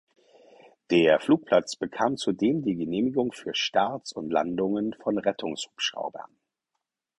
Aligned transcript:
Der 0.89 1.19
Flugplatz 1.19 1.75
bekam 1.75 2.17
zudem 2.17 2.63
die 2.63 2.73
Genehmigung 2.73 3.31
für 3.33 3.53
Starts 3.53 4.13
und 4.13 4.31
Landungen 4.31 4.95
von 4.95 5.19
Rettungshubschraubern. 5.19 6.39